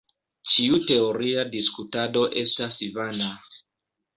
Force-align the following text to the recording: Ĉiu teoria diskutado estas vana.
Ĉiu 0.53 0.79
teoria 0.91 1.43
diskutado 1.57 2.25
estas 2.45 2.81
vana. 2.99 3.29